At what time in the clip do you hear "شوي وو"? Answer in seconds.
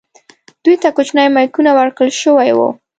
2.21-2.69